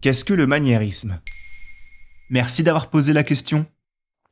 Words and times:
Qu'est-ce 0.00 0.24
que 0.24 0.32
le 0.32 0.46
maniérisme? 0.46 1.18
Merci 2.30 2.62
d'avoir 2.62 2.86
posé 2.86 3.12
la 3.12 3.24
question. 3.24 3.66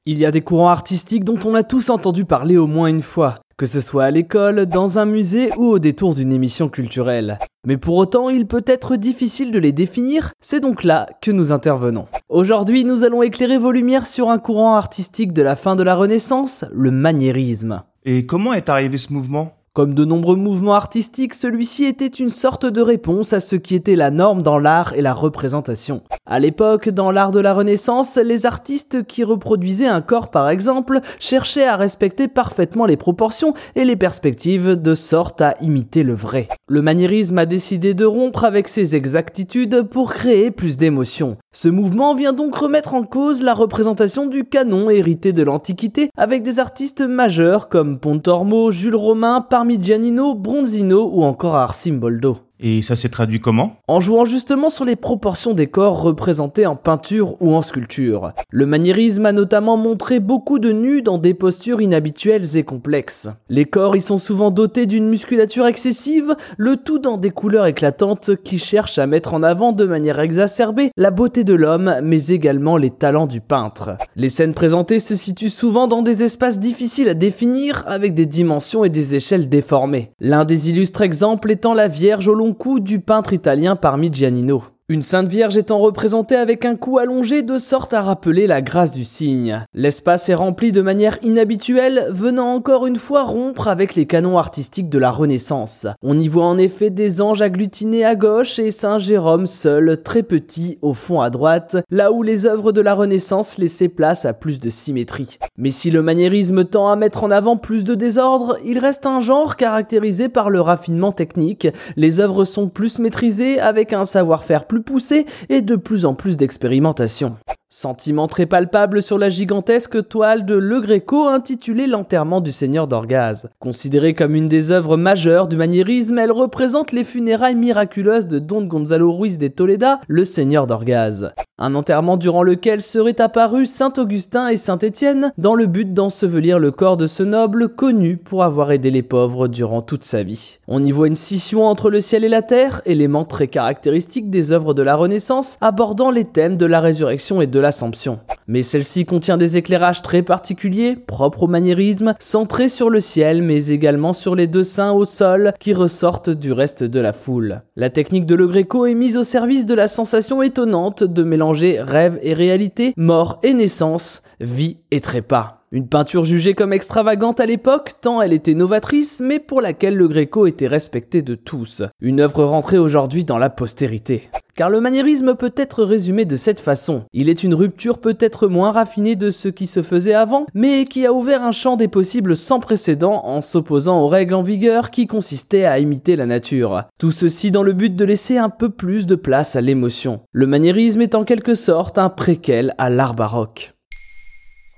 Il 0.04 0.16
y 0.16 0.24
a 0.24 0.30
des 0.30 0.40
courants 0.40 0.69
artistiques 0.69 1.24
dont 1.24 1.40
on 1.44 1.56
a 1.56 1.64
tous 1.64 1.90
entendu 1.90 2.24
parler 2.24 2.56
au 2.56 2.69
moins 2.69 2.87
une 2.87 3.03
fois, 3.03 3.40
que 3.56 3.66
ce 3.66 3.80
soit 3.80 4.04
à 4.04 4.12
l'école, 4.12 4.66
dans 4.66 5.00
un 5.00 5.06
musée 5.06 5.50
ou 5.56 5.64
au 5.64 5.80
détour 5.80 6.14
d'une 6.14 6.32
émission 6.32 6.68
culturelle. 6.68 7.40
Mais 7.66 7.79
pour 7.79 7.97
autant, 7.97 8.30
il 8.30 8.47
peut 8.47 8.62
être 8.65 8.94
difficile 8.94 9.51
de 9.51 9.58
les 9.58 9.72
définir, 9.72 10.30
c'est 10.40 10.60
donc 10.60 10.84
là 10.84 11.08
que 11.21 11.33
nous 11.33 11.51
intervenons. 11.51 12.06
Aujourd'hui, 12.28 12.85
nous 12.85 13.03
allons 13.03 13.24
éclairer 13.24 13.58
vos 13.58 13.72
lumières 13.72 14.06
sur 14.06 14.30
un 14.30 14.38
courant 14.38 14.76
artistique 14.76 15.33
de 15.33 15.42
la 15.42 15.56
fin 15.56 15.74
de 15.74 15.83
la 15.83 15.96
Renaissance, 15.96 16.64
le 16.70 16.92
maniérisme. 16.92 17.83
Et 18.05 18.24
comment 18.24 18.52
est 18.52 18.69
arrivé 18.69 18.98
ce 18.98 19.12
mouvement? 19.12 19.55
Comme 19.77 19.93
de 19.93 20.06
nombreux 20.06 20.37
mouvements 20.37 20.74
artistiques, 20.74 21.34
celui-ci 21.34 21.84
était 21.84 22.06
une 22.06 22.30
sorte 22.30 22.65
de 22.65 22.80
réponse 22.80 23.34
à 23.34 23.41
ce 23.41 23.56
qui 23.56 23.75
était 23.75 23.95
la 23.95 24.11
norme 24.11 24.41
dans 24.41 24.59
l'art 24.59 24.95
et 24.95 25.03
la 25.03 25.12
représentation. 25.12 26.01
À 26.25 26.41
l'époque, 26.41 26.89
dans 26.89 27.11
l'art 27.11 27.30
de 27.30 27.41
la 27.41 27.53
Renaissance, 27.53 28.17
les 28.17 28.47
artistes 28.47 29.07
qui 29.07 29.23
reproduisaient 29.23 29.87
un 29.87 30.01
corps 30.01 30.31
par 30.31 30.48
exemple 30.48 31.01
cherchaient 31.20 31.67
à 31.67 31.77
respecter 31.77 32.27
parfaitement 32.27 32.87
les 32.87 32.97
proportions 32.97 33.53
et 33.75 33.84
les 33.84 33.97
perspectives 33.97 34.81
de 34.81 34.95
sorte 34.95 35.43
à 35.43 35.55
imiter 35.61 36.05
le 36.05 36.15
vrai. 36.15 36.48
Le 36.69 36.81
maniérisme 36.81 37.37
a 37.37 37.45
décidé 37.45 37.93
de 37.93 38.06
rompre 38.06 38.45
avec 38.45 38.69
ces 38.69 38.97
exactitudes 38.97 39.83
pour 39.83 40.15
créer 40.15 40.51
plus 40.51 40.79
d'émotion. 40.79 41.37
Ce 41.53 41.69
mouvement 41.69 42.15
vient 42.15 42.33
donc 42.33 42.56
remettre 42.56 42.95
en 42.95 43.03
cause 43.03 43.43
la 43.43 43.53
représentation 43.53 44.27
du 44.27 44.45
canon 44.45 44.89
hérité 44.89 45.34
de 45.34 45.43
l'Antiquité 45.43 46.11
avec 46.17 46.43
des 46.43 46.61
artistes 46.61 47.03
majeurs 47.03 47.69
comme 47.69 47.98
Pontormo, 47.98 48.70
Jules 48.70 48.97
Romain, 48.97 49.43
Parmigianino, 49.66 50.33
Bronzino 50.37 51.09
ou 51.09 51.25
encore 51.25 51.56
Arcimboldo? 51.56 52.45
Et 52.59 52.80
ça 52.80 52.96
s'est 52.96 53.10
traduit 53.10 53.41
comment? 53.41 53.77
En 53.87 54.01
jouant 54.01 54.24
justement 54.24 54.70
sur 54.70 54.87
les 54.87 54.97
proportions 54.97 55.52
des 55.52 55.67
corps 55.67 56.00
représentés 56.00 56.67
en 56.67 56.75
peinture 56.75 57.41
ou 57.42 57.55
en 57.55 57.61
sculpture. 57.61 58.33
Le 58.50 58.64
maniérisme 58.64 59.27
a 59.27 59.33
notamment 59.33 59.77
montré 59.77 60.20
beaucoup 60.20 60.58
de 60.58 60.72
nus 60.72 61.03
dans 61.03 61.19
des 61.19 61.34
postures 61.34 61.83
inhabituelles 61.83 62.56
et 62.56 62.62
complexes. 62.62 63.28
Les 63.50 63.66
corps 63.66 63.94
y 63.94 64.00
sont 64.00 64.16
souvent 64.16 64.50
dotés 64.50 64.86
d'une 64.86 65.08
musculature 65.08 65.66
excessive, 65.66 66.34
le 66.56 66.77
tout 66.77 66.98
dans 66.98 67.19
des 67.19 67.31
couleurs 67.31 67.66
éclatantes 67.66 68.31
qui 68.42 68.59
cherchent 68.59 68.98
à 68.98 69.06
mettre 69.06 69.34
en 69.34 69.42
avant 69.42 69.72
de 69.72 69.84
manière 69.84 70.20
exacerbée 70.20 70.91
la 70.97 71.11
beauté 71.11 71.44
de 71.44 71.55
l'homme, 71.55 71.97
mais 72.03 72.28
également 72.28 72.78
les 72.78 72.91
talents 72.91 73.27
du 73.27 73.42
peintre. 73.42 73.98
Les 74.16 74.31
scènes 74.31 74.55
présentées 74.55 74.98
se 74.98 75.14
situent 75.14 75.50
souvent 75.50 75.88
dans 75.88 76.03
des 76.03 76.22
espaces 76.22 76.59
difficiles 76.59 77.11
à 77.11 77.14
définir, 77.14 77.84
avec 77.86 78.14
des 78.14 78.27
dimensions 78.27 78.84
et 78.84 78.91
des 78.91 79.14
échelles 79.14 79.50
déformées. 79.50 80.12
L'un 80.20 80.44
des 80.44 80.70
illustres 80.70 81.03
exemples 81.03 81.50
étant 81.50 81.75
la 81.75 81.88
Vierge 81.88 82.28
au 82.28 82.45
coup 82.55 82.80
du 82.80 83.00
peintre 83.00 83.33
italien 83.33 83.77
Parmigianino. 83.77 84.62
Une 84.89 85.03
Sainte 85.03 85.27
Vierge 85.27 85.56
étant 85.56 85.81
représentée 85.81 86.37
avec 86.37 86.65
un 86.65 86.77
cou 86.77 86.98
allongé 86.98 87.42
de 87.42 87.59
sorte 87.59 87.92
à 87.92 88.03
rappeler 88.03 88.47
la 88.47 88.62
grâce 88.62 88.93
du 88.93 89.05
signe. 89.05 89.65
L'espace 89.75 90.28
est 90.28 90.34
rempli 90.37 90.70
de 90.70 90.81
manière 90.81 91.19
inhabituelle, 91.23 92.06
venant 92.11 92.55
encore 92.55 92.87
une 92.87 92.95
fois 92.95 93.25
rompre 93.25 93.67
avec 93.67 93.97
les 93.97 94.06
canons 94.06 94.39
artistiques 94.39 94.89
de 94.89 95.01
la 95.01 95.11
Renaissance. 95.11 95.89
On 96.03 96.17
y 96.17 96.28
voit 96.28 96.45
en 96.45 96.56
effet 96.56 96.91
des 96.91 97.20
anges 97.20 97.43
agglutinés 97.43 98.05
à 98.05 98.15
gauche 98.15 98.61
et 98.61 98.70
Saint 98.70 99.01
Jérôme 99.01 99.47
seul, 99.47 100.01
très 100.05 100.23
petit, 100.23 100.78
au 100.83 100.95
fond 100.95 101.21
à 101.21 101.31
droite, 101.31 101.78
là 101.91 102.12
où 102.12 102.23
les 102.23 102.47
œuvres 102.47 102.71
de 102.71 102.81
la 102.81 102.95
Renaissance 102.95 103.59
laissaient 103.59 103.89
place 103.89 104.25
à 104.25 104.34
plus 104.34 104.61
de 104.61 104.71
symétrie. 104.71 105.39
Mais 105.59 105.73
si 105.73 105.91
le 105.91 106.00
maniérisme 106.00 106.65
tend 106.65 106.87
à 106.87 106.95
mettre 106.95 107.25
en 107.25 107.33
avant 107.33 107.56
plus 107.56 107.83
de 107.83 107.97
désordre, 107.97 108.56
il 108.65 108.78
reste 108.78 109.05
un 109.05 109.19
genre 109.19 109.56
caractérisé 109.56 110.28
par 110.28 110.48
le 110.48 110.61
raffinement 110.61 111.11
technique. 111.11 111.67
Les 111.97 112.21
œuvres 112.21 112.45
sont 112.45 112.69
plus 112.69 113.00
maîtrisées 113.00 113.59
avec 113.59 113.93
un 113.93 114.05
savoir-faire 114.05 114.65
plus 114.65 114.75
poussé 114.82 115.27
et 115.48 115.62
de 115.62 115.77
plus 115.77 116.06
en 116.06 116.14
plus 116.14 116.36
d'expérimentation. 116.36 117.36
Sentiment 117.69 118.27
très 118.27 118.46
palpable 118.46 119.02
sur 119.02 119.19
la 119.19 119.28
gigantesque 119.28 120.09
toile 120.09 120.47
de 120.47 120.54
Le 120.54 120.81
Greco 120.81 121.26
intitulée 121.26 121.87
L'enterrement 121.87 122.41
du 122.41 122.53
Seigneur 122.53 122.86
d'Orgaz. 122.86 123.48
Considérée 123.59 124.15
comme 124.15 124.34
une 124.34 124.47
des 124.47 124.70
œuvres 124.70 124.97
majeures 124.97 125.48
du 125.48 125.56
maniérisme, 125.56 126.19
elle 126.19 126.32
représente 126.32 126.92
les 126.92 127.04
funérailles 127.04 127.56
miraculeuses 127.56 128.28
de 128.28 128.38
Don 128.38 128.65
Gonzalo 128.65 129.12
Ruiz 129.12 129.38
de 129.38 129.48
Toleda, 129.48 130.00
le 130.06 130.25
Seigneur 130.25 130.66
d'Orgaz. 130.66 131.31
Un 131.59 131.75
enterrement 131.75 132.19
durant 132.19 132.43
lequel 132.43 132.83
seraient 132.83 133.19
apparus 133.19 133.71
Saint 133.71 133.94
Augustin 133.97 134.49
et 134.49 134.59
Saint 134.59 134.77
Étienne 134.77 135.33
dans 135.39 135.55
le 135.55 135.65
but 135.65 135.94
d'ensevelir 135.94 136.59
le 136.59 136.71
corps 136.71 136.99
de 136.99 137.06
ce 137.06 137.22
noble 137.22 137.71
connu 137.71 138.19
pour 138.19 138.44
avoir 138.44 138.72
aidé 138.72 138.91
les 138.91 139.00
pauvres 139.00 139.49
durant 139.49 139.81
toute 139.81 140.05
sa 140.05 140.22
vie. 140.22 140.59
On 140.69 140.84
y 140.84 140.93
voit 140.93 141.06
une 141.06 141.15
scission 141.15 141.65
entre 141.65 141.89
le 141.89 142.03
ciel 142.03 142.27
et 142.27 142.28
la 142.28 142.43
terre, 142.43 142.83
élément 142.84 143.25
très 143.25 143.49
caractéristique 143.49 144.28
des 144.28 144.53
œuvres 144.53 144.75
de 144.75 144.83
la 144.83 144.97
Renaissance, 144.97 145.56
abordant 145.62 146.11
les 146.11 146.25
thèmes 146.25 146.59
de 146.59 146.66
la 146.66 146.83
résurrection 146.83 147.41
et 147.41 147.47
de 147.47 147.59
l'Assomption. 147.59 148.21
Mais 148.49 148.62
celle-ci 148.62 149.06
contient 149.06 149.39
des 149.39 149.56
éclairages 149.56 150.03
très 150.03 150.21
particuliers, 150.21 150.95
propres 150.95 151.45
au 151.45 151.49
maniérisme, 151.49 152.12
centrés 152.19 152.69
sur 152.69 152.91
le 152.91 153.00
ciel 153.00 153.41
mais 153.41 153.69
également 153.69 154.12
sur 154.12 154.34
les 154.34 154.47
deux 154.47 154.62
saints 154.62 154.93
au 154.93 155.06
sol 155.06 155.55
qui 155.59 155.72
ressortent 155.72 156.28
du 156.28 156.53
reste 156.53 156.84
de 156.84 157.00
la 157.00 157.15
foule. 157.15 157.62
La 157.77 157.89
technique 157.89 158.27
de 158.27 158.34
Le 158.34 158.47
Greco 158.47 158.84
est 158.84 158.95
mise 158.95 159.16
au 159.16 159.25
service 159.25 159.65
de 159.65 159.75
la 159.75 159.89
sensation 159.89 160.43
étonnante 160.43 161.03
de 161.03 161.22
rêve 161.53 162.19
et 162.23 162.34
réalité, 162.34 162.93
mort 162.97 163.39
et 163.43 163.55
naissance, 163.55 164.23
vie 164.41 164.79
et 164.91 165.01
trépas. 165.01 165.56
Une 165.76 165.88
peinture 165.88 166.25
jugée 166.25 166.54
comme 166.54 166.72
extravagante 166.72 167.38
à 167.38 167.44
l'époque, 167.44 167.91
tant 168.00 168.22
elle 168.22 168.32
était 168.32 168.54
novatrice, 168.54 169.20
mais 169.22 169.38
pour 169.38 169.60
laquelle 169.60 169.94
le 169.94 170.09
Gréco 170.09 170.47
était 170.47 170.69
respecté 170.69 171.20
de 171.20 171.34
tous. 171.34 171.82
Une 172.00 172.20
œuvre 172.20 172.44
rentrée 172.44 172.78
aujourd'hui 172.78 173.26
dans 173.26 173.37
la 173.37 173.50
postérité. 173.50 174.31
Car 174.56 174.70
le 174.70 174.81
maniérisme 174.81 175.34
peut 175.34 175.53
être 175.54 175.84
résumé 175.84 176.25
de 176.25 176.36
cette 176.36 176.60
façon. 176.60 177.04
Il 177.12 177.28
est 177.28 177.42
une 177.42 177.53
rupture 177.53 177.98
peut-être 177.98 178.48
moins 178.48 178.72
raffinée 178.72 179.16
de 179.16 179.31
ce 179.31 179.48
qui 179.48 179.66
se 179.66 179.82
faisait 179.82 180.15
avant, 180.15 180.47
mais 180.54 180.86
qui 180.86 181.04
a 181.04 181.12
ouvert 181.12 181.42
un 181.42 181.53
champ 181.53 181.76
des 181.76 181.88
possibles 181.88 182.38
sans 182.38 182.59
précédent 182.59 183.20
en 183.26 183.42
s'opposant 183.42 184.00
aux 184.00 184.09
règles 184.09 184.32
en 184.32 184.42
vigueur 184.42 184.91
qui 184.91 185.06
consistaient 185.06 185.66
à 185.66 185.78
imiter 185.78 186.16
la 186.16 186.25
nature. 186.25 186.84
Tout 186.98 187.10
ceci 187.10 187.50
dans 187.50 187.62
le 187.62 187.75
but 187.75 187.94
de 187.94 188.04
laisser 188.06 188.38
un 188.38 188.48
peu 188.48 188.70
plus 188.70 189.04
de 189.04 189.15
place 189.15 189.56
à 189.56 189.60
l'émotion. 189.60 190.22
Le 190.32 190.47
maniérisme 190.47 191.03
est 191.03 191.15
en 191.15 191.25
quelque 191.25 191.53
sorte 191.53 191.98
un 191.98 192.09
préquel 192.09 192.75
à 192.78 192.88
l'art 192.88 193.12
baroque. 193.12 193.75